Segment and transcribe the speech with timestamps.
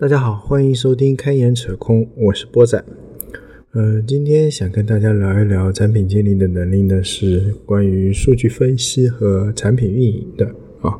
[0.00, 2.84] 大家好，欢迎收听开眼扯空，我是波仔。
[3.72, 10.46] 呃，今天想跟大家聊一聊产品经理的能力呢，是关于数据分析和产品运营的
[10.82, 10.94] 啊。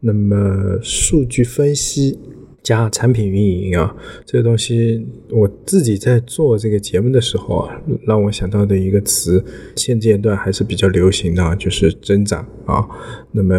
[0.00, 2.18] 那么，数据分析
[2.60, 3.94] 加产品运营啊，
[4.26, 9.44] 这个东西我自己在做这个节目的时候啊，让我想到的一个词，
[9.76, 12.84] 现阶段还是比较流行的，就是增长啊。
[13.30, 13.54] 那么，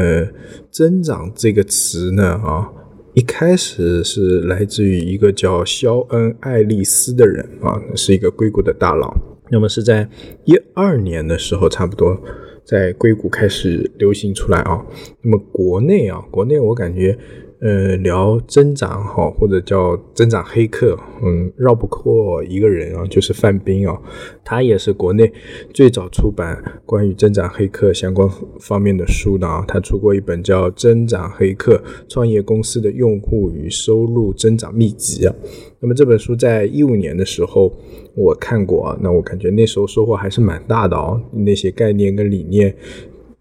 [0.69, 2.69] 增长这个词呢啊。
[3.15, 9.15] 一开始是来自于一个叫肖恩·爱丽丝的人啊，是一个硅谷的大佬。
[9.49, 10.09] 那么是在
[10.43, 12.21] 一二年的时候，差不多
[12.65, 14.85] 在硅谷开始流行出来啊。
[15.21, 17.17] 那么国内啊，国内我感觉。
[17.65, 23.99] 呃，聊增长哈，或者叫增长黑客，嗯，绕不过一个人啊，就是范冰啊，
[24.43, 25.33] 他也是国内
[25.73, 35.35] 最早出版关于增长黑客相关方面的书的啊，他出过一本叫《增长黑客创业公司的用户与收入增长秘籍》啊。
[35.79, 37.73] 那么这本书在一五年的时候
[38.13, 42.75] 我看过啊，那我感觉那时候收获还是蛮大的哦，那些概念跟理念。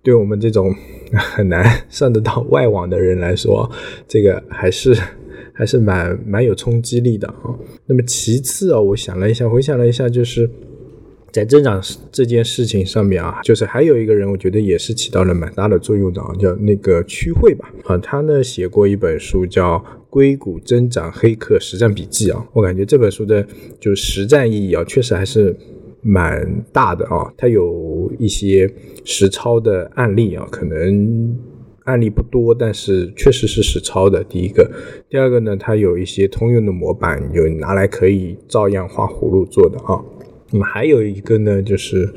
[0.03, 0.75] 对我们这种
[1.17, 3.71] 很难上得到外网的人来说，
[4.07, 4.97] 这个还是
[5.53, 7.55] 还是蛮蛮有冲击力的啊。
[7.87, 10.49] 那么其次啊，我想了一下，回想了一下，就是
[11.33, 19.79] 在增长这件事情上面啊，就是还有一个人，我觉得也是起到了蛮大的作用的啊，叫那个区慧吧啊，他呢写过一本书叫
[20.11, 23.47] 《硅谷增长黑客实战笔记》啊，我感觉这本书的
[23.79, 25.57] 就实战意义啊，确实还是。
[26.07, 27.65] 蛮大的啊，它有
[28.19, 28.69] 一些
[29.05, 31.39] 实操的案例啊，可能
[31.85, 34.25] 案例不多，但是确实是实操的。
[34.25, 34.71] 第一个，
[35.09, 40.03] 第二个呢，它有一些通用的模板，就拿来可以照样画葫芦做的啊。
[40.51, 42.09] 那么还有一个呢，就是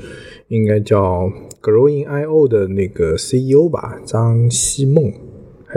[0.48, 1.31] 应该叫
[1.62, 5.12] Growing IO 的那个 CEO 吧，张希梦。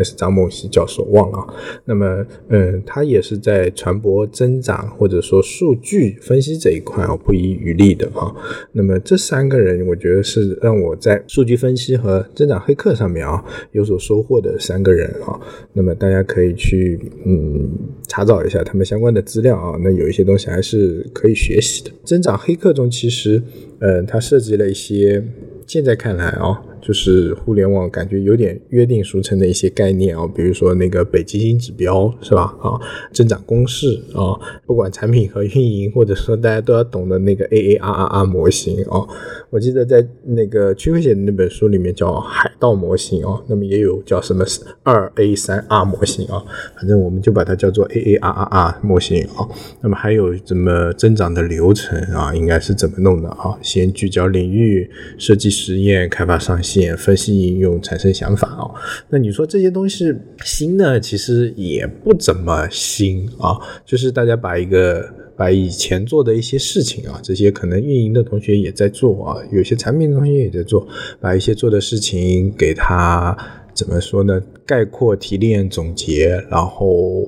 [0.00, 1.54] 还是张梦溪教授忘了，
[1.84, 8.34] 那么，嗯，他也是在传播增长或者说数据分析这一块啊不遗余力的啊。
[8.72, 15.38] 那么这三个人，我觉得是让我在数据分析和增长黑客上面啊有所收获的三个人啊。
[15.74, 17.68] 那么大家可以去嗯
[18.08, 19.78] 查找一下他们相关的资料啊。
[19.84, 21.90] 那有一些东西还是可以学习的。
[22.04, 23.42] 增长黑客中其实，
[23.80, 25.22] 嗯，它涉及了一些
[25.66, 26.62] 现在看来啊。
[26.80, 32.54] 就是互联网感觉有点约定俗成的一些概念啊，比如说那个北极星指标是吧？
[32.60, 32.80] 啊，
[33.12, 34.34] 增长公式啊，
[34.66, 39.06] 不管产品和运营，或者说大家都要懂的那个 A A R R R 模型啊。
[39.50, 44.44] 我记得在那个区块写的那本书里面叫海盗模型啊，那么也有叫什么
[44.82, 46.42] 二 A 三 R 模型啊，
[46.76, 49.46] 反正我们就把它叫做 A A R R R 模型啊。
[49.82, 53.58] 那么还有怎么增长的流程啊，应该是怎么弄的啊？
[53.60, 56.69] 先聚焦领域，设计实验，开发上线。
[56.96, 58.74] 分析应用产生想法哦，
[59.08, 60.14] 那你说这些东西
[60.44, 61.00] 新呢？
[61.00, 65.04] 其实也不怎么新啊，就是大家把一个
[65.36, 70.86] 把以前做的一些事情啊，这些可能运营的同学也在做啊，有些产品的同学也在做，
[71.20, 73.36] 把一些做的事情给他
[73.74, 74.40] 怎么说呢？
[74.66, 77.26] 概括、提炼、总结，然后。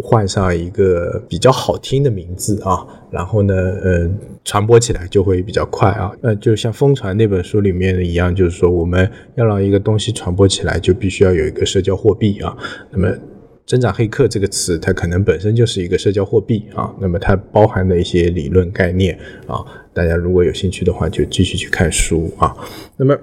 [0.00, 3.54] 换上一个比较好听的名字啊，然后呢，
[3.84, 6.12] 嗯，传播起来就会比较快啊。
[6.20, 12.56] 那就像《疯传》那本书里面的一样，就是说我们要让一个东西传播起来，就必须要有一个社交货币啊。
[12.90, 13.12] 那么
[13.66, 16.90] “增长黑客”这个词，它可能本身就是一个社交货币啊。
[17.00, 22.56] 那么它包含的一些理论概念啊，大家如果有兴趣的话，就继续去看书啊。
[22.96, 23.16] 那么。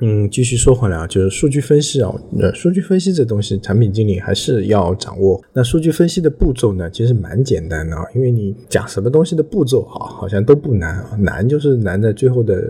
[0.00, 5.42] 嗯，继续说回来啊，就是数据分析啊，呃，数据分析这东西，产品经理还是要掌握。
[5.54, 12.62] 那数据分析的步骤呢，其实蛮简单的啊，因为你讲什么东西的步骤啊，好像都不难啊，难就是难在最后的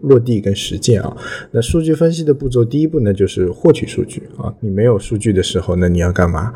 [0.00, 1.14] 落地跟实践啊。
[1.50, 4.50] 那数据分析的步骤，第一步呢，就是获取数据啊。
[4.60, 6.50] 你没有数据的时候，那你要干嘛？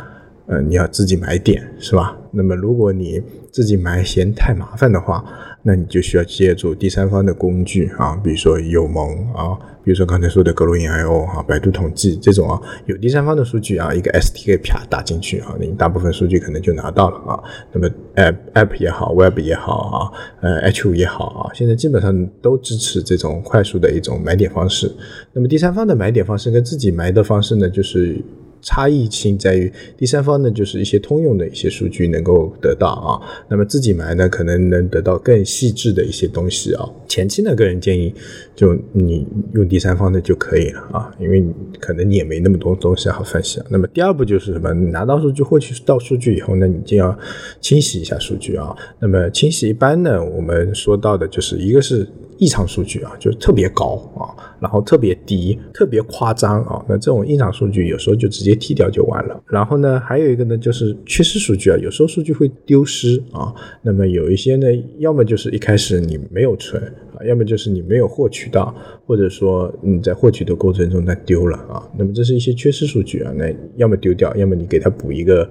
[0.48, 2.16] 呃，你要自己买点是吧？
[2.32, 3.22] 那么如果你
[3.52, 5.22] 自己买嫌太麻烦的话，
[5.62, 17.38] 那你就需要借助第三方的工具啊，比如说友盟啊，比如说刚才说的格罗因 IO 啊，百度统计这种啊，有第三方的数据啊，一个 SDK 啪打进去啊，你大部分数据可能就拿到了啊。
[17.72, 19.98] 那么 App App 也好，Web 也好啊，
[20.40, 24.90] 呃 H5 也好啊，现在基本上都支持这种快速的一种买点方式。
[25.34, 28.24] 那么第三方的买点方式跟自己买的方式呢，就是。
[28.60, 36.88] 差异性在于第三方呢，就是一些通用的一些数据能够得到啊，那么自己买呢，可能能得到更细致的一些东西啊。
[37.06, 38.14] 前期呢，个人建议
[38.54, 41.44] 就你用第三方的就可以了啊，因为
[41.80, 43.66] 可能你也没那么多东西好分析啊。
[43.70, 44.72] 那么第二步就是什么？
[44.74, 47.16] 你拿到数据获取到数据以后呢，你就要
[47.60, 48.76] 清洗一下数据啊。
[48.98, 52.06] 那么清洗一般呢，我们说到的就是一个是。
[52.40, 56.80] 异常数据啊，就是特别高啊，然后特别低，特别夸张啊。
[56.88, 59.42] 那这种异常数据有时候就直接接踢掉就完了。
[59.46, 63.54] 然后呢，还有一个呢，就是缺失数据啊，有时候数据会丢失啊。
[63.82, 64.66] 那么有一些呢，
[64.98, 66.82] 要么就是一开始你没有存
[67.14, 68.74] 啊，要么就是你没有获取到，
[69.06, 71.82] 或者说你在获取的过程中它丢了啊。
[71.96, 75.48] 那么这是一些缺失数据啊，那要么丢掉，要么你给它补一个。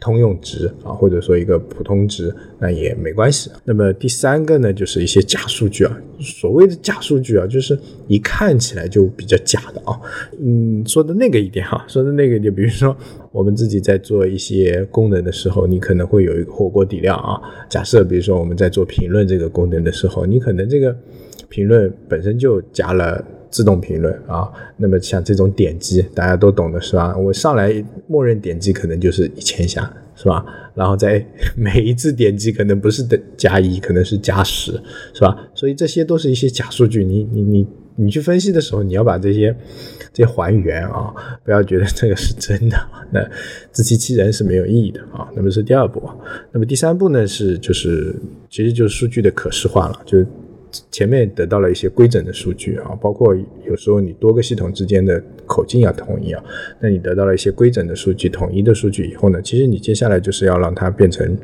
[0.00, 3.50] 通用值啊，或者说一个普通值，那也没关系。
[3.64, 6.00] 那么第三个呢，就是一些假数据啊。
[6.20, 9.98] 所谓的假数据啊，就是一看起来就比较假的啊。
[10.40, 12.96] 嗯，说的那个一点哈，说的那个就比如说
[13.30, 17.40] 我们自己在做一些功能的时候，你可能会有一个火锅底料啊。
[17.68, 20.96] 假设比如说我们在做评论这个功能的时候，你可能这个
[21.48, 23.24] 评论本身就加了。
[23.52, 27.14] 自动评论啊，那么像这种点击，大家都懂的是吧？
[27.16, 30.44] 我上来默认点击可能就是一千下，是吧？
[30.74, 31.22] 然后在
[31.54, 34.72] 每一次点击可能不是的加一，可能是加十，
[35.12, 35.36] 是吧？
[35.54, 37.66] 所以这些都是一些假数据，你你你
[37.96, 39.54] 你去分析的时候，你要把这些
[40.14, 41.12] 这些还原啊，
[41.44, 42.76] 不要觉得这个是真的，
[43.12, 43.20] 那
[43.70, 45.28] 自欺欺人是没有意义的啊。
[45.36, 46.02] 那么是第二步，
[46.52, 48.16] 那么第三步呢是就是
[48.48, 50.26] 其实就是数据的可视化了，就是。
[50.90, 53.36] 前面得到了一些规整的数据啊，包括
[53.66, 56.42] 有时候你多个系统之间的口径要统一啊，
[56.80, 61.36] 那你得到了一些规整的数据、统一的数据以后呢，其实你接下来就是要让它变成。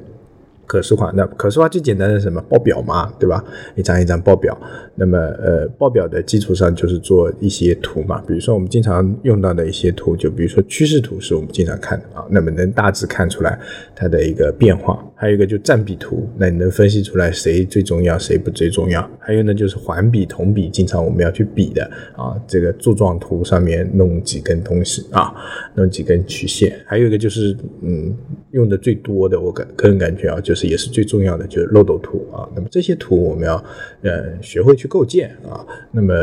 [0.69, 3.43] 可视化，那可视化最简单的什么报表嘛，对吧？
[3.75, 4.57] 一张一张报表，
[4.95, 13.59] 那么呃，报表的基础上就是做一些图嘛，比如说我们经常用到的一些图，就比如说趋势图是我们经常看的啊，那么能大致看出来
[13.97, 15.03] 它的一个变化。
[15.17, 19.11] 还有一个就占比图，那你能分析出来谁最重要，谁不最重要。
[19.19, 21.83] 还有呢就是环比、同比，经常我们要去比的
[22.15, 25.35] 啊，这个柱状图上面弄几根东西啊，
[25.75, 26.79] 弄几根曲线。
[26.85, 28.15] 还有一个就是嗯，
[28.51, 30.58] 用的最多的，我感个人感觉啊，就是。
[30.59, 32.49] 是也是最重要的，就是漏斗图啊。
[32.55, 33.63] 那么这些图我们要
[34.03, 35.65] 呃学会去构建啊。
[35.93, 36.15] 那么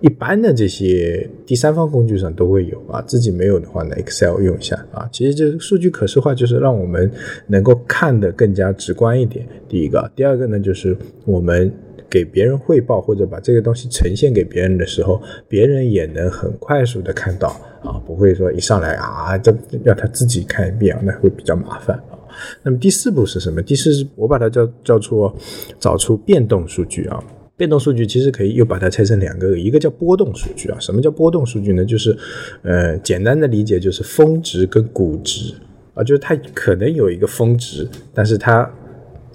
[0.00, 5.08] 一般的这些第三方工具上都会有啊，自己没有的话呢，Excel 用一下啊。
[5.12, 7.10] 其实这数据可视化就是让我们
[7.46, 9.46] 能够看得更加直观一点。
[9.68, 11.72] 第一个，第二个呢，就是我们
[12.10, 17.48] 给别人汇报或者把这个东西呈现给别人的时候，别人也能很快速的看到
[17.82, 19.54] 啊，不会说一上来啊，这
[19.84, 22.18] 要他自己看一遍，那会比较麻烦啊。
[22.62, 23.62] 那么第四步是什么？
[23.62, 25.34] 第四，我把它叫叫做
[25.78, 27.22] 找出变动数据啊。
[27.56, 30.76] 变动数据其实可以又把它拆成两个，一个叫波动数据啊。
[30.80, 31.84] 什么叫波动数据呢？
[31.84, 32.18] 就是
[32.62, 35.54] 呃，简单的理解就是峰值跟谷值
[35.94, 38.68] 啊，就是它可能有一个峰值，但是它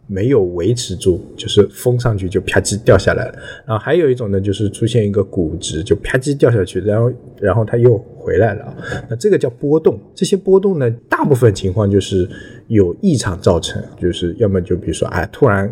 [0.05, 3.35] 没有维持住，就是峰上去就啪叽掉下来了。
[3.65, 8.75] 然后还有一种呢，就是出现一个谷值，就啪叽掉下去，然后然后它又回来了啊。
[9.09, 9.97] 那这个叫波动。
[10.13, 12.29] 这些波动呢，大部分情况就是。
[12.69, 15.69] 有异常造成，就是要么就比如说，哎，突然，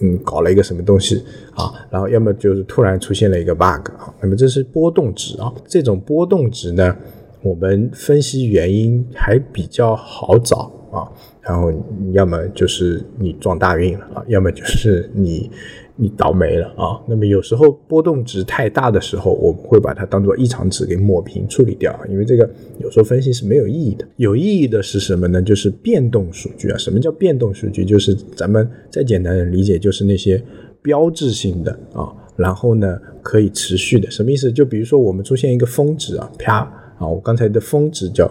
[0.00, 6.96] 嗯，搞了一个什么东西啊，然后要么就是突然出现了一个 bug 啊，那么这是波动值啊，这种波动值呢，
[7.42, 11.10] 我们分析原因还比较好找啊，
[11.42, 11.72] 然后
[12.12, 15.50] 要么就是你撞大运了啊，要么就是你。
[16.00, 16.94] 你倒霉了啊！
[17.08, 22.48] 那么有时候波动值太大的时候，我们会把它当做异常值给抹平处理掉，因为这个
[22.78, 24.06] 有时候分析是没有意义的。
[24.14, 25.42] 有意义的是什么呢？
[25.42, 26.78] 就是变动数据啊。
[26.78, 27.84] 什么叫变动数据？
[27.84, 30.40] 就是咱们再简单的理解，就是那些
[30.80, 34.08] 标志性的啊，然后呢可以持续的。
[34.08, 34.52] 什么意思？
[34.52, 36.58] 就比如说我们出现一个峰值啊，啪
[36.98, 38.30] 啊，我刚才的峰值叫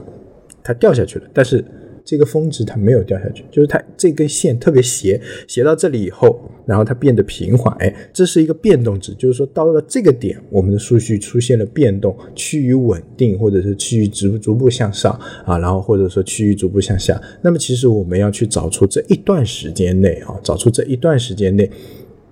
[0.64, 1.62] 它掉下去了，但是。
[2.08, 15.12] 这个峰值它没有掉下去，就是它这根线特别斜，斜到这里以后，然后它变得平缓，哎，这是一个变动值，就是说到了这个点，我们的数据出现了变动，趋于稳定，或者是趋于逐逐步向上
[15.46, 17.22] 啊，然后或者说趋于逐步向下。
[17.42, 21.70] 那么其实我们要去找出这一段时间内啊，找出这一段时间内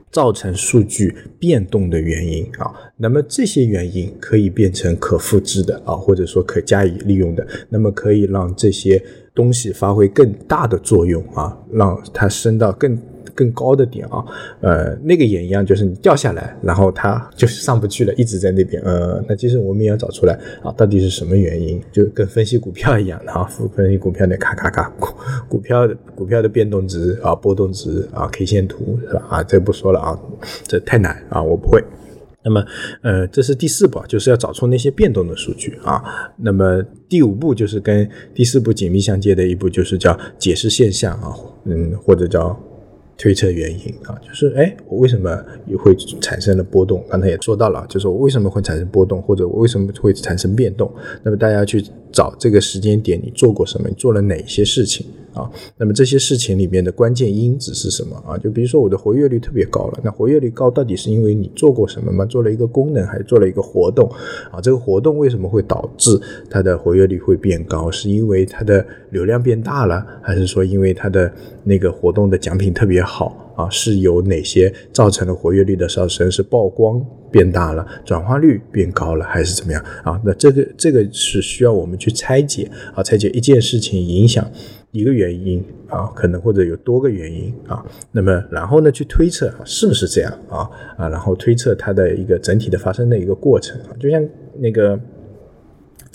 [0.10, 9.03] 造成数据变动的原因啊，那么这些原因可以变成可复制的啊，或者说可加以利用的，那么可以让这些。
[9.36, 12.98] 东西发挥更大的作用啊，让它升到更
[13.36, 14.24] 更高的点啊，
[14.62, 23.44] 呃，那个也一样，就是你掉下来，然后它就是上不去了，一直在那边，呃，那其实我们也要找出来啊，到底是什么原因，就跟分析股票一样的啊，
[23.75, 25.10] 分析股票的咔咔咔，股
[25.50, 29.25] 股票的股票的变动值啊，波动值啊，K 线图是吧？
[29.30, 30.18] 啊，这不说了啊，
[30.65, 31.84] 这太难啊，我不会。
[32.46, 32.64] 那么，
[33.02, 36.02] 呃，这是第四步，就是要找出那些变动的数据啊。
[36.38, 41.34] 那么第五步就是跟第四步紧密相接的一步，就是叫解释现象啊，
[41.64, 42.58] 嗯，或者叫
[43.18, 44.16] 推测原因啊。
[44.22, 47.04] 就是哎，我为什么也会产生了波动？
[47.10, 50.94] 刚才也说到了，就是我为什么会产生波动，或者我为什么会产生变动？
[51.24, 51.84] 那么大家去
[52.15, 55.51] 找这个时间点你做过什么，你做了哪些事情啊？
[55.75, 58.38] 那么这些事情里面的关键因子是什么啊？
[58.38, 62.24] 就比如说我的活跃率特别高了，那活跃率高到底是因为你做过什么吗？
[62.24, 64.10] 做了一个功能还是做了一个活动
[64.50, 64.62] 啊？
[64.62, 66.17] 这个活动为什么会导致
[66.50, 67.91] 它的活跃率会变高？
[67.91, 71.29] 是因为它的流量变大了，还是说因为它的
[71.65, 73.45] 那个活动的奖品特别好？
[73.55, 76.29] 啊，是有哪些造成了活跃率的上升？
[76.29, 79.83] 是曝光变大了，转化率变高了，还是怎么样？
[80.03, 84.45] 啊，那这个这个是需要我们去拆解啊，拆解一件事情影响
[84.91, 94.24] 一个原因啊，可能或者有多个原因啊，那么然后呢去推测是不是这样啊啊，然后推测它的一个整体的发生的一个过程啊，就像
[94.59, 95.00] 那个。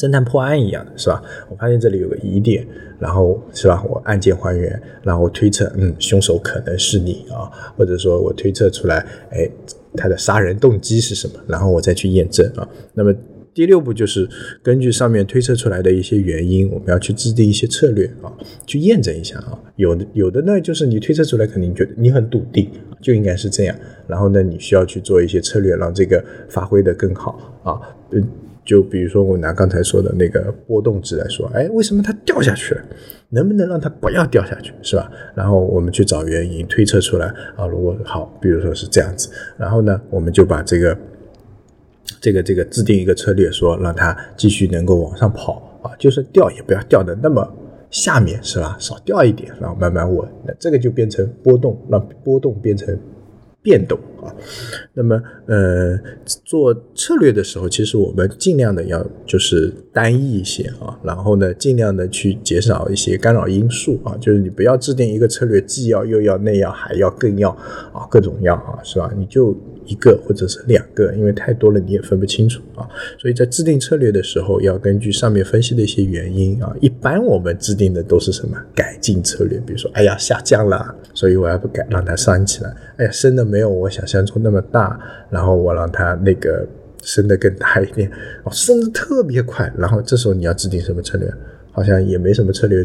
[0.00, 1.23] 侦探破案一样的是吧？
[1.50, 2.66] 我发现这里有个疑点，
[2.99, 3.85] 然后是吧？
[3.87, 9.47] 我案件还原，然后推测，嗯，凶手可能是你啊，或者说我推测出来，哎，
[9.97, 11.35] 他的杀人动机是什么？
[11.47, 12.66] 然后我再去验证啊。
[12.95, 13.14] 那么
[13.52, 14.26] 第六步就是
[14.62, 18.33] 根据上面推测出来的一些原因，我们要去制定一些策略啊，
[18.64, 19.59] 去验证一下啊。
[19.76, 22.71] 有的有的呢，就是你推测出来肯定觉得你很笃定，
[23.02, 23.76] 就应该是这样。
[24.07, 27.76] 然后呢，你需要去做一些策略，让这个发挥的更好啊，
[28.12, 28.26] 嗯。
[28.71, 32.81] 就比如说，我拿刚才说的那个波动值来说，哎，为什么它掉下去了？
[33.31, 35.11] 能不能让它不要掉下去，是吧？
[35.35, 37.67] 然后我们去找原因，推测出来啊。
[37.67, 40.97] 如果好，比如说是这样子，然后呢，我们就把这个、
[42.21, 47.45] 这个、这个制定一个策略，说让它继续能够往上跑啊，就是掉也不要掉的那么
[47.91, 48.77] 下面，是吧？
[48.79, 50.29] 少掉一点，然后慢慢稳。
[50.47, 52.97] 那这个就变成波动，让波动变成。
[53.62, 54.35] 变动啊，
[54.95, 55.99] 那么呃，
[56.45, 67.50] 做策略的时候，其实我们尽量的要就是单一一些啊，然后呢，尽量的去减少一些干扰因素啊，就是你不要制定一个策略，既要又要那要还要更要
[67.93, 69.12] 啊，各种要啊，是吧？
[69.17, 69.57] 你就。
[69.87, 72.87] 一个或者是两个，因为太多了你也分不清楚啊，
[73.19, 76.73] 所以在制定策略的时候，要根据上面分析的一些原因啊。
[76.81, 82.73] 一般我们制定的都是什么改进策略，比如说，哎呀下降了，所以我要不改让它升起来。
[82.99, 84.99] 哎呀升的没有我想象中那么大，
[85.31, 86.67] 然后我让它那个
[87.02, 88.11] 升的更大一点，
[88.45, 91.33] 哦升的特别快，然后这时候你要制定什么策略？
[91.73, 92.85] 好像也没什么策略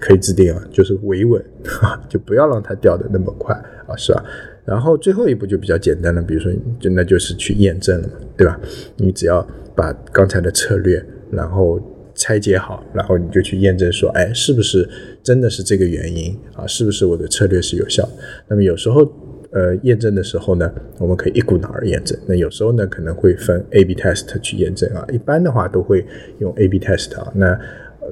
[0.00, 1.42] 可以制定啊，就是维稳，
[2.08, 3.54] 就不要让它掉的那么快
[3.86, 4.24] 啊，是吧？
[4.64, 8.60] 然后最后一步就比较简单了，比如说，就那就是去验证了嘛，对吧？
[8.96, 11.80] 你只要把刚才的策略，然后
[12.14, 14.88] 拆解好，然后你就去验证说，哎，是不是
[15.22, 16.66] 真的是这个原因啊？
[16.66, 18.06] 是不是我的策略是有效？
[18.48, 19.04] 那么有时候，
[19.52, 22.18] 呃，验证的时候呢，我们可以一股脑儿验证。
[22.26, 25.04] 那有时候呢，可能会分 A/B test 去验证啊。
[25.12, 26.06] 一般的话都会
[26.38, 27.32] 用 A/B test 啊。
[27.34, 27.58] 那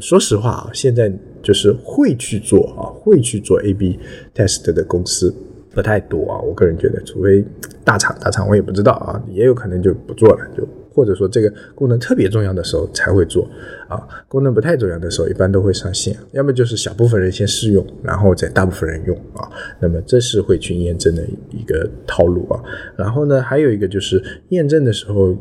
[0.00, 3.98] 说实话啊，现在就是会去做啊，会去做 A/B
[4.34, 5.34] test 的公司。
[5.70, 7.44] 不太多啊，我个人觉得，除非
[7.84, 10.66] 大厂大厂，我也不知道啊，也有可能就不做了，就
[10.98, 13.48] 或者说这个功能特别重要的时候才会做
[13.86, 22.60] 啊，功能不太重要的时候，一般都会上线，要么就是小部分人先试用，然后再大部分人用啊，那么这是会去验证的一个套路啊，
[22.96, 25.36] 然后呢，还有一个就是验证的时候。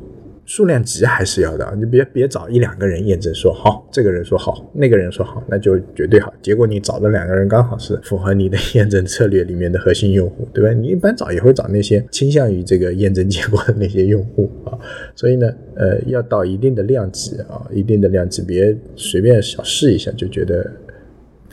[0.47, 6.33] 数量级还是要的，你别别找一两个人验证说好，这个人说好，那个人说好，那就绝对好。
[6.41, 10.71] 结果你找的两个人刚好是符合你的验证策略里面的核心用户，对吧？
[10.71, 14.71] 你一般找也会找那些倾向于这个验证结果的那些用户啊。
[15.17, 20.65] 所以呢，呃，要到一定的量级啊，一定的量级，别随便小试一下就觉得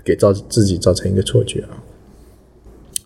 [0.05, 1.83] 给造自己造成一个错觉啊。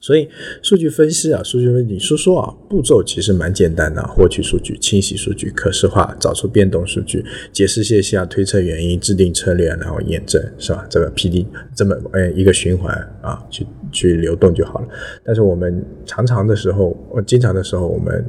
[0.01, 0.29] 所以
[0.63, 10.87] 数据分析啊，数据分析，说说啊，步骤其实蛮简单的，获取数据、清洗数据、可视化、找出变动数据、解释现象、推测原因、制定策略，然后验证，是吧？
[10.89, 14.89] 这个 P D 这么哎一个循环啊，去去流动就好了。
[15.25, 18.25] 但是我们常常的时候，我经常的时候，我们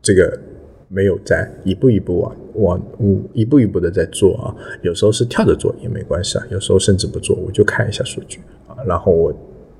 [0.00, 0.40] 这个
[0.88, 9.30] 没有在一步一步往往嗯一步一步的在做啊，有时候是跳着做也没关系啊，有时候甚至不做，我就看一下数据啊，然后我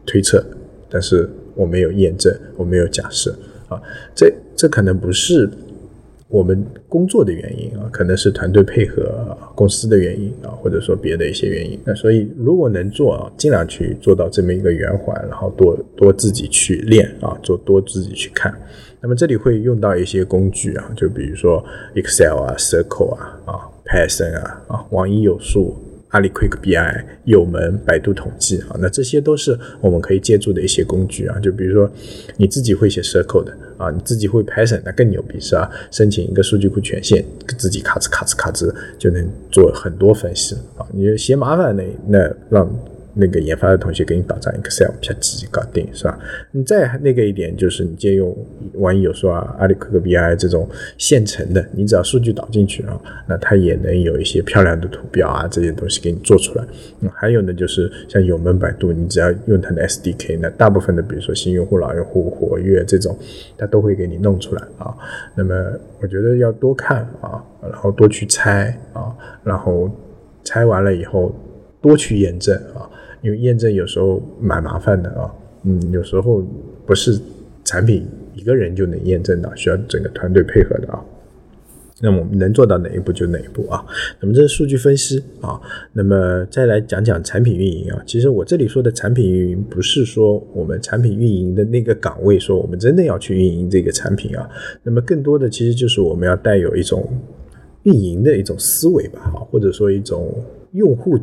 [0.05, 0.45] 推测。
[0.93, 3.35] 但是我没有验证，我没有假设
[3.69, 3.81] 啊，
[4.15, 5.49] 这这可能不是
[6.29, 11.79] 我们工作的原因啊，可能是团队配合、公司的原因啊，或者说别的一些原因。
[11.85, 18.55] 那所以如果能做啊，尽量去做到这么一个圆环，然后多多自己去练啊，做多自己去看。
[19.01, 23.53] 那么这里会用到一些工具啊，就比如说 Excel 啊、Circle 啊、啊
[23.85, 25.75] Python 啊、啊网易有数。
[26.13, 31.39] 阿里 Quick BI、有门、百度统计啊，那这些都是我们可以借助的一些工具啊。
[31.41, 31.91] 就比如说
[32.37, 35.71] 你自己会写 SQL 的啊，你自己会 Python，那更牛逼是吧？
[35.91, 37.25] 申请一个数据库权限，
[37.59, 40.87] 自己咔哧咔哧咔哧就能做很多分析啊。
[40.93, 42.71] 你嫌麻烦那那让
[43.15, 46.19] 那个研发的同学给你导张 Excel 啪叽搞定，是吧？
[46.51, 48.35] 你再那个一点就是你借用
[48.75, 56.65] 万一有说啊，阿里克克 BI 这种现成的，你只要数据导进去啊，那它也能有一些漂亮的图表啊这些东西给你做出来。
[57.01, 63.19] 嗯，还有呢，就是像有门百度，你只要用它的 SDK，那大部分的比如说新用户、老用户活跃这种，
[63.59, 64.95] 它都会给你弄出来啊。
[65.35, 65.55] 那么
[66.01, 69.15] 我觉得要多看啊，然后多去猜啊，
[69.45, 69.91] 然后
[70.45, 71.35] 猜完了以后
[71.81, 72.89] 多去验证啊。
[73.23, 75.33] 因为验证有时候蛮麻烦的啊，
[75.65, 76.45] 嗯，有时候
[76.85, 77.19] 不是
[77.65, 81.01] 产品一个人就能验证的，需要整个团队配合的啊。
[82.01, 83.85] 那么我们能做到哪一步就哪一步啊。
[84.21, 85.61] 那么这是数据分析啊。
[85.93, 88.03] 那么再来讲讲产品运营啊。
[88.05, 94.51] 其实我这里说的产品运营，不是说我们产品运营的那个岗位，说我们真的要去运营这个产品啊。
[94.83, 97.09] 那么更多的其实就是我们要带有一种
[97.85, 100.35] 运营的一种思维吧，哈，或者说一种
[100.73, 101.17] 用户。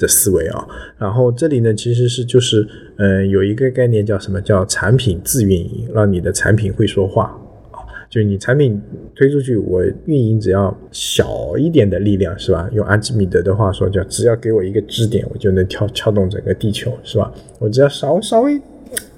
[0.00, 0.66] 的思维啊，
[0.98, 2.66] 然后这里呢，其实是就是，
[2.96, 7.26] 嗯，有一个概念叫什么叫产品自运营，让你的产品会说话
[7.70, 8.80] 啊，就你产品
[9.14, 12.68] 推出去，我运营只要小一点的力量是吧？
[12.72, 17.32] 用阿基米德的话说，叫只要给我一个支点，我就能跳撬动整个地球是吧？
[17.58, 18.60] 我只要稍稍微。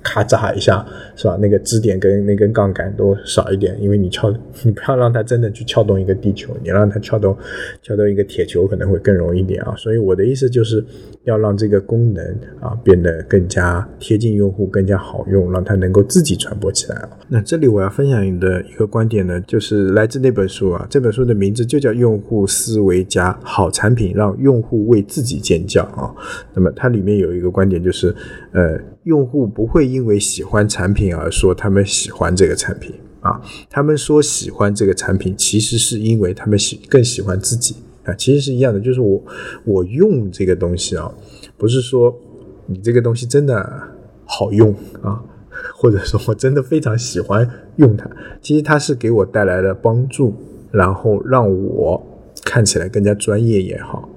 [0.02, 0.84] 咔嚓一下，
[1.16, 1.38] 是吧？
[1.40, 4.32] 那个支点跟那根杠杆都少一点，因为你撬，
[4.62, 7.36] 你不要让它真的去撬动一个地球，你让它撬动
[7.82, 9.74] 撬动一个铁球可能会更容易一点啊。
[9.76, 10.84] 所以我的意思就是
[11.24, 12.24] 要让这个功能
[12.60, 17.08] 啊变得更加贴近用户，更加好用，让它能够自己传播起来啊。
[17.28, 26.12] 那这里我要分享你的一个观点呢，就是来自那本书啊，这本书的名字就叫《用户思维加好产品让用户为自己尖叫》啊。
[26.54, 28.14] 那么它里面有一个观点就是，
[28.52, 28.78] 呃。
[29.04, 39.22] 用户不会因为喜欢产品而说他们喜欢这个产品啊，他们说喜欢这个产品，其实是因为他们喜更喜欢自己啊，其实是一样的，就是我
[39.64, 41.12] 我用这个东西啊，
[41.56, 42.12] 不是说
[42.66, 43.82] 你这个东西真的
[44.24, 45.22] 好用啊，
[45.76, 50.34] 或者说我真的非常喜欢用它，其实它是给我带来了帮助，
[50.72, 52.04] 然后让我
[52.44, 54.08] 看起来更加专业也好，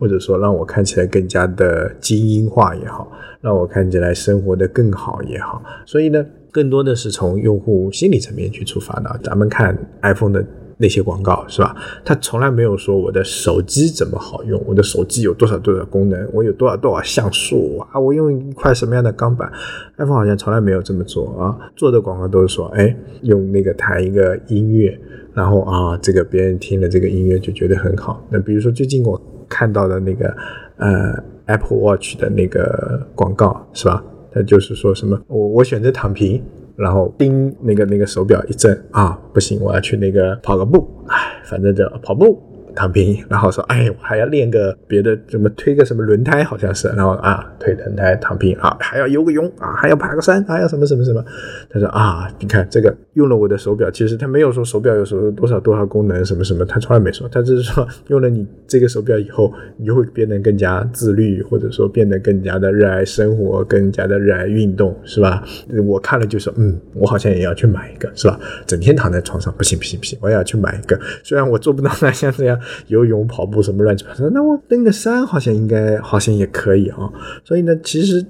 [0.00, 3.12] 或者说让我看起来更加的精英化也好。
[3.42, 9.18] 让我看起来生活的更好也好，所以呢，更多的是从用户心理层面去出发的。
[9.22, 10.44] 咱们看 iPhone 的
[10.76, 11.74] 那些广告，是吧？
[12.04, 19.50] 他从来没有说我的手机怎么好用，我的手机有多少多少功能，我有多少多少像素啊，我用一块什么样的钢板
[19.96, 25.00] ？iPhone 好像从来没有这么做啊，做的广告都是说，哎，用那个弹一个音乐，
[25.32, 28.22] 然后啊，这个别人听了这个音乐就觉得很好。
[28.28, 29.18] 那比如说最近我
[29.50, 30.34] 看到的那个，
[30.78, 31.22] 呃。
[31.46, 34.00] Apple Watch 的那个广告是吧？
[34.30, 36.40] 他就是说什么我我选择躺平，
[36.76, 42.40] 然后叮那个那个手表一震啊，不行，我要去那个跑个步，哎，反正就跑步。
[42.74, 51.24] 躺平，然后说，哎，我还要练个别的，怎么推个什么轮胎，好像是，然后啊，推轮胎躺平啊，还要游个泳啊，还要爬个山，还要什么什么什么。
[51.68, 65.42] 他说啊，你看这个用了我的手表，其实他没有说手表有什么多少多少功能什么什么，他从来没说，他只是说用了你这个手表以后，你就会变得更加自律，或者说变得更加的热爱生活，更加的热爱运动，是吧？
[65.86, 68.38] 我看了就说，嗯，我好像也要去买一个，是吧？
[68.66, 72.59] 整天躺在床上，不行不行不行，我也要去买一个，虽然我做不到那像这样。
[72.88, 77.10] 游泳、跑步什么乱七八糟，那我登个山好像应该好像也可以啊。
[77.44, 78.24] 所以呢，其实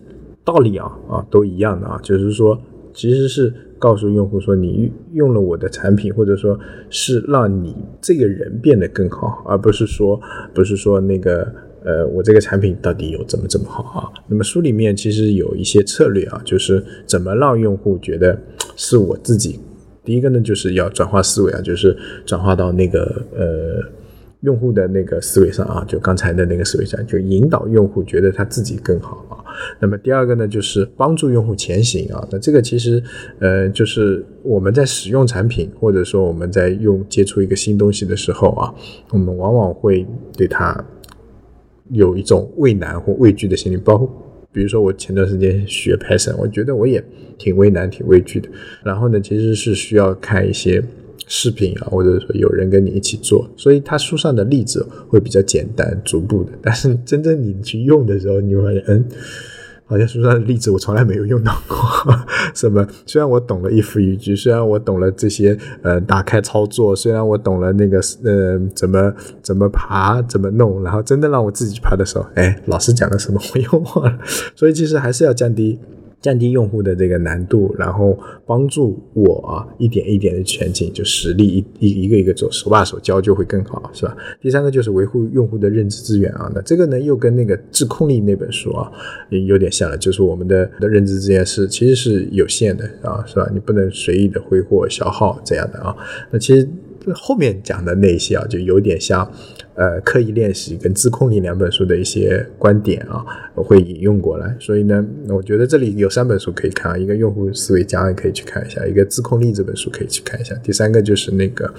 [0.44, 2.60] 道理啊啊都一样的啊，就是说，
[2.94, 10.20] 其实是告诉用户说，你用了我的产品，或者说是让你这个人变得更好，而不是说
[10.54, 11.46] 不是说那个
[11.84, 14.08] 呃，我这个产品到底有怎么怎么好啊。
[14.28, 18.38] 那么书里面其实有一些策略啊，就是怎么让用户觉得
[18.76, 19.60] 是我自己。
[20.04, 23.99] 第一个呢，就是要转化思维啊，就是转化到那个呃。
[24.40, 29.36] 用户的那个思维上啊，就刚才的那个思维上，就引导用户觉得他自己更好啊。
[29.78, 32.26] 那么第二个呢，就是帮助用户前行啊。
[32.32, 33.02] 那这个其实，
[33.38, 38.74] 呃，就是我们在使用产品，或者说我们在用接触一个新东西的时候啊，
[39.10, 40.82] 我们往往会对它
[41.90, 43.76] 有一种畏难或畏惧的心理。
[43.76, 44.10] 包括
[44.52, 47.04] 比如说我前段时间学 Python，我觉得我也
[47.36, 48.48] 挺畏难、挺畏惧的。
[48.82, 50.82] 然后呢，其实是需要看一些。
[51.32, 56.50] 视频啊，或者说有人跟你一起做，所以他书上的例子会比较简单、逐步的。
[56.60, 59.04] 但是真正你去用的时候，你会发现，嗯，
[59.86, 61.78] 好像书上的例子我从来没有用到过。
[62.52, 62.84] 什么？
[63.06, 74.18] 虽然我懂了一夫一句，虽然我懂了这些呃打开操作，虽然我懂了那个呃怎么怎么爬、怎么弄，然后真的让我自己去爬的时候，哎，老师讲的什么我又忘了。
[74.56, 75.78] 所以其实还是要降低。
[76.20, 84.16] 降低用户的这个难度，然后帮助我啊一点一点的前进，就实力一一一个一个做，手把手教就会更好，是吧？
[84.40, 88.92] 第三个就是维护用户的认知资源啊，那这个呢又跟那个自控力那本书啊
[89.30, 93.48] 有点像了，就是我们的的认知资源是其实是有限的啊，是吧？
[93.52, 95.96] 你不能随意的挥霍消耗这样的啊，
[96.30, 96.68] 那其实
[97.14, 99.30] 后面讲的那些啊就有点像。
[99.80, 104.54] 呃，刻意练习跟自控力两本书的一些观点啊，我会引用过来。
[104.60, 111.72] 所以呢，我觉得这里有三本书可以看啊，一个用户思维家也可以去看一下，一个自控力这本书可以去看一下，第三个就是那个。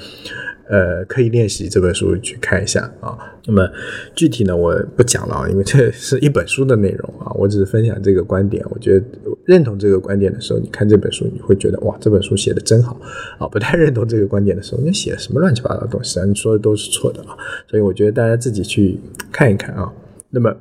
[0.71, 3.17] 呃，刻意练习这本书去看一下啊。
[3.45, 3.69] 那么
[4.15, 7.29] 具体呢，我不讲了啊，因为这是一本书的内容啊。
[7.35, 8.65] 我只是分享这个观点。
[8.69, 9.05] 我觉得
[9.43, 12.97] 认同这个观点的时候，你看这本书，你会觉得哇，这本书写的真好
[13.37, 13.45] 啊。
[13.49, 16.23] 不太认同这个观点的时候，你写什么乱七八糟的东西啊？
[16.23, 17.35] 你说的都是错的啊。
[17.67, 18.97] 所以我觉得大家自己去
[19.29, 19.91] 看一看啊。
[20.29, 20.55] 那么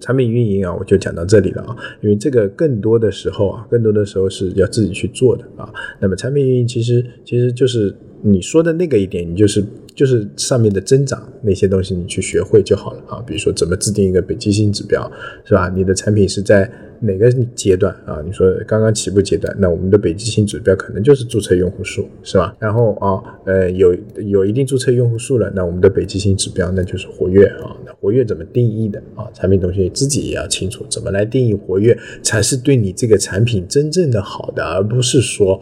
[0.00, 1.76] 产品运营啊，我就讲到这里了啊。
[2.00, 5.70] 因为这个更多的时候啊，更多的时候是要自己去做的啊。
[5.98, 7.94] 那么产品运营其实其实就是。
[8.22, 13.22] 你说的那个一点，你就是就是上面的增长那些东西，你去学会就好了啊。
[13.26, 15.10] 比如说怎么制定一个北极星指标，
[15.44, 15.72] 是吧？
[15.74, 18.22] 你的产品是在哪个阶段啊？
[18.26, 22.54] 你说刚刚起步阶段，那我们的北极星指标可能就是注册用户数，是吧？
[22.58, 27.74] 然后啊，呃，有有一定注册用户数了，那我们的北极星指标那就是活跃啊。
[27.86, 29.24] 那活跃怎么定义的啊？
[29.32, 35.58] 产品同学自己也要清楚，怎么来定义活跃才是对你这个产品真正的好的，而不是说，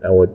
[0.00, 0.26] 呃，我。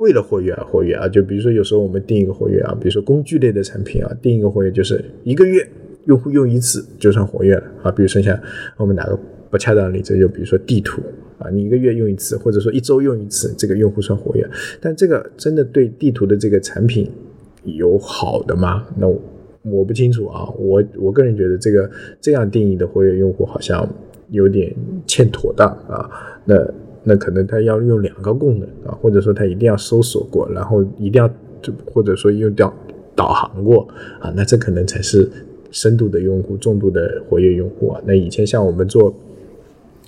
[0.00, 5.62] 为了活跃而活跃啊，就比如说有时候我们定一个活跃啊，比如说工具类的产品啊，定一个活跃就是一个月
[6.06, 7.90] 用户用一次就算活跃了啊。
[7.90, 8.40] 比如剩下
[8.78, 9.18] 我们拿个
[9.50, 11.02] 不恰当的例子，就比如说地图
[11.38, 14.48] 啊，你一个月用一次，或者说一周用一次，这个用户算活跃。
[14.80, 17.10] 但这个真的对地图的这个产品
[17.64, 18.86] 有好的吗？
[18.96, 19.06] 那
[19.62, 20.48] 我不清楚啊。
[20.56, 21.90] 我我个人觉得这个
[22.22, 23.86] 这样定义的活跃用户好像
[24.30, 24.74] 有点
[25.06, 26.10] 欠妥当啊。
[26.46, 26.56] 那。
[27.02, 31.28] 那可能他要用两个功能啊，或者说他一定要搜索过，然后一定要
[31.62, 32.72] 就或者说用掉
[33.16, 33.88] 导航过
[34.20, 35.28] 啊，那这可能才是
[35.70, 38.00] 深度的用户、重度的活跃用户啊。
[38.04, 39.14] 那以前像我们做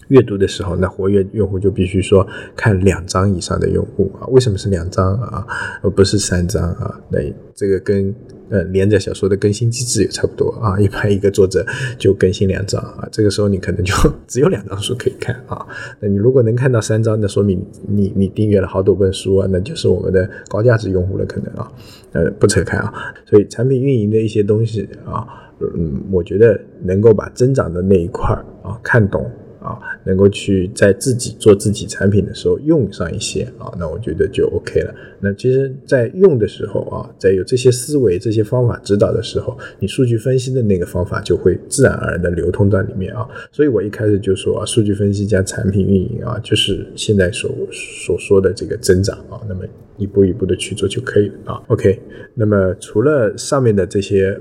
[0.08, 4.26] 阅读的时候，那活跃用户就必须说看两张以上的用户啊。
[4.28, 5.46] 为什么是两张啊，
[5.80, 7.00] 而不是三张啊？
[7.08, 7.20] 那
[7.54, 8.14] 这个跟
[8.52, 11.64] 呃，连载小说的更新机制也差不多啊，一般一个作者
[11.98, 13.94] 就更新两章啊，这个时候你可能就
[14.28, 15.66] 只有两张书可以看啊。
[16.00, 21.72] 那你如果能看到三章，那说明你你订阅了好多本书啊，那就是我们的高价值用户了可能啊。
[22.12, 22.92] 呃，不扯开啊，
[23.24, 25.26] 所以产品运营的一些东西啊，
[25.60, 29.30] 嗯，我觉得能够把增长的那一块啊看懂。
[29.62, 34.94] 啊，能够去在自己做自己产品的时候用上一些啊，那我觉得就 OK 了。
[35.20, 43.28] 那其实，在用的时候啊，在有这些思维、这些方法指导的时候，你数据分析的那个方法就会自然而然的流通到里面啊。
[43.52, 49.64] 所以我一开始就说啊，数据分析加产品运营啊，就是现在所所说的这个增长啊，那么
[49.96, 51.62] 一步一步的去做就可以了啊。
[51.68, 52.00] OK，
[52.34, 54.36] 那么除了上面的这些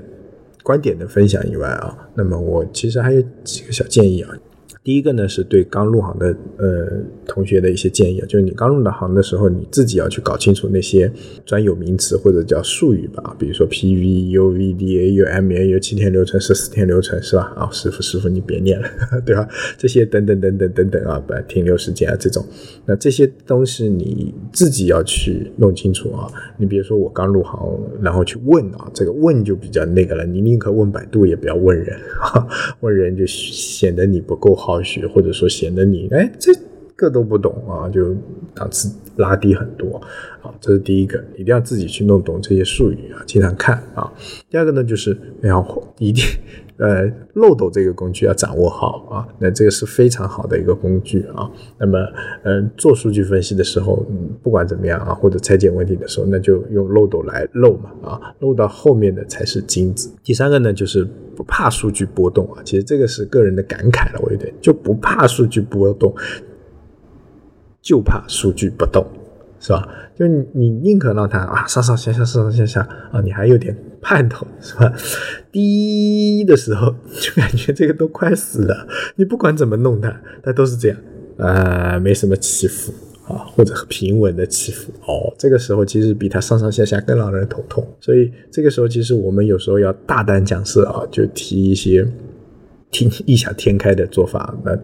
[0.64, 4.36] 观点的分享以外啊，那么我其实还有几个小建议啊。
[4.84, 6.88] 第一个呢，是对刚入行的呃
[7.24, 11.08] 同学的一些建议，就是你刚入到行的时候，你自己要去搞清楚那些
[11.46, 17.52] 专有名词或者叫术语吧，比如说 P V U V D A U M A U 七天流程、十四天流程是吧？
[17.56, 18.88] 啊，师傅师傅你别念了，
[19.24, 19.48] 对吧？
[19.78, 22.44] 这些等等等等等等啊，不停留时间啊这种，
[22.84, 26.26] 那这些东西你自己要去弄清楚啊。
[26.58, 31.96] 你比如说我刚入行，然后去问啊，这个问就比较那个了，你宁可问百度也不要问人，
[32.80, 34.71] 问人就显得你不够好。
[34.80, 36.52] 学或者说显得你哎这
[36.96, 38.14] 个都不懂啊，就
[38.54, 40.00] 档次拉低很多
[40.42, 44.12] 啊，这是第一个，一定要自己去弄懂这些术语啊，经常看啊。
[44.48, 46.24] 第二个呢，就是要一定
[46.78, 51.48] 呃漏斗这个工具要掌握好啊，那这个是非常好的一个工具啊。
[51.78, 51.98] 那么
[52.44, 54.04] 嗯，做数据分析的时候，
[54.42, 60.10] 不管怎么样啊，或者拆解问题的时候，那就用漏斗来漏嘛啊，漏到后面的才是金子。
[60.24, 61.06] 第三个呢，就是。
[61.34, 66.14] 不怕数据波动啊，其实这个是个人的感慨了，我有点就不怕数据波动，
[67.82, 69.04] 就怕数据不动，
[69.60, 69.86] 是吧？
[70.16, 74.90] 就你你宁可让它啊上上下下上上下下啊，你还有点盼头，是吧？
[75.50, 80.98] 低的时候就感觉这个都快死了，你不管怎么弄它，它都是这样
[81.36, 82.92] 啊，没什么起伏。
[83.24, 87.86] 啊，或者平稳的起伏哦，这个时候其实比它上上下下更让人头痛。
[88.00, 92.04] 所以这个时候，其实我们有时候要大胆假设啊，就提一些
[92.90, 94.52] 挺异想天开的做法。
[94.64, 94.76] 那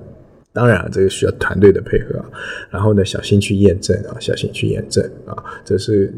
[0.53, 2.31] 当然啊，这个需要团队的配合啊。
[2.71, 6.13] 然后呢，小心去验证啊，小心去验证啊，这是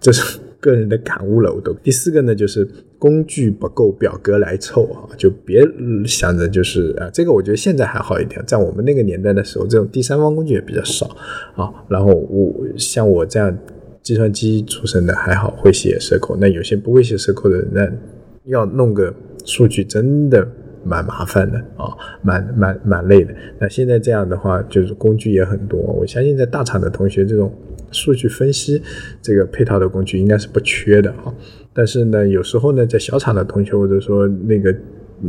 [0.00, 0.38] 这是。
[0.58, 1.72] 个人的感悟了，我都。
[1.74, 2.66] 第四个呢，就是
[2.98, 5.62] 工具不够，表格来凑啊，就别
[6.04, 11.06] 想着就是啊，这个我觉得现在还好一点，在我们那个年代的时候，这种第三方工具也比较少
[11.54, 11.70] 啊。
[11.88, 13.56] 然后我像我这样
[14.02, 20.48] 计算机出身的还好会写 SQL，那有些不会写 SQL 的人，那要弄个数据真的。
[20.86, 21.90] 蛮麻烦的啊，
[22.22, 23.34] 蛮蛮蛮累的。
[23.58, 25.78] 那现在这样的话，就是工具也很多。
[25.80, 27.52] 我相信在大厂的同学，这种
[27.90, 28.80] 数据分析
[29.20, 31.34] 这个配套的工具应该是不缺的啊。
[31.74, 34.74] 但是呢，有时候呢，在小厂的同学，或者说那个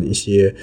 [0.02, 0.54] 一些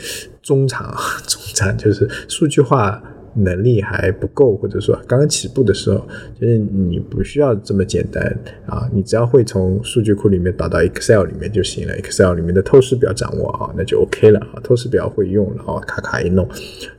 [0.41, 0.95] 中厂、
[1.27, 3.03] 中厂，就是数据化。
[3.35, 6.07] 能力还不够，或者说刚刚起步的时候，
[6.41, 8.25] 就是你不需要这么简单
[8.67, 16.49] 啊，你只要会从数据库里面导到 Excel 里面就行了，Excel 里面的透视表掌握啊，那就 OK 了啊，透视表会用，然后咔咔一弄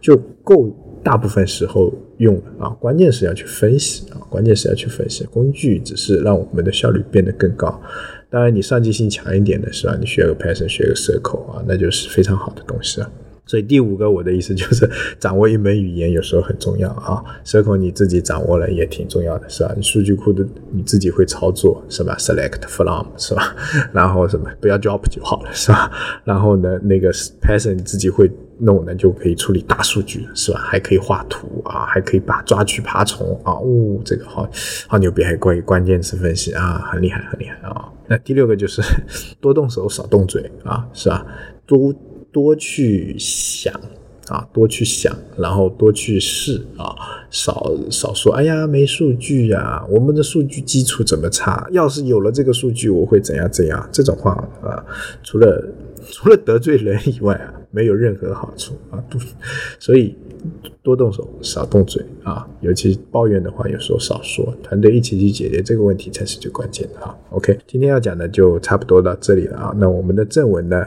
[0.02, 0.70] 就够，
[1.04, 7.82] 大部分时候用了啊，关键是要去分析啊，关键是要去分析，工具只是让我们的效率变得更高，
[8.30, 9.96] 当然你上进心强一点的是吧？
[10.00, 13.10] 你学个 Python，学个 SQL 啊，那就是非常好的东西啊。
[13.46, 17.24] 所以第五个，我的意思就是掌握一门语言有时候很重要啊。
[17.46, 19.72] SQL 你自己掌握了也挺重要的，是吧？
[19.76, 23.56] 你数据库的你自己会操作，是吧？Select from 是吧？
[23.94, 25.92] 然后什么不要 drop 就好了，是吧？
[26.24, 30.60] 然后呢，那个 Python 你自己会弄，呢就可以处理大数据，是吧？
[30.60, 34.50] 还可以画图啊，还可以把抓取爬虫啊，哦，这个好
[34.88, 37.90] 好牛逼，还关于关键词分析啊，很厉害，很厉害啊。
[38.08, 38.82] 那第六个就是
[39.40, 41.24] 多动手少动嘴啊，是吧？
[41.68, 41.94] 多。
[42.36, 43.74] 多去想
[44.28, 46.94] 啊，多去想，然后多去试啊，
[47.32, 51.66] 少少说，哎呀，没数据呀，我们的数据基础怎么差？
[51.72, 53.88] 要是有了这个数据，我会怎样怎样？
[53.90, 54.84] 这种话啊，
[55.24, 55.66] 除了
[56.12, 59.02] 除了得罪人以外啊，没有任何好处啊。
[59.80, 60.14] 所以
[60.84, 67.16] 多动手，少动嘴啊，尤其抱怨的话，有时候少说，团队一起去解决这个问题才是最关键的啊。
[67.30, 69.74] OK，今天要讲的就差不多到这里了啊。
[69.78, 70.86] 那我们的正文呢？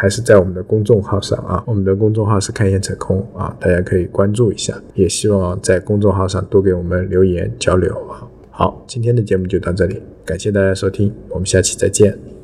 [0.00, 8.26] 还是在我们的公众号上啊，我们的公众号是开眼扯空啊，大家可以关注一下，也希望在公众号上多给我们留言交流啊。
[8.50, 12.39] 好，今天的节目就到这里，感谢大家收听，我们下期再见。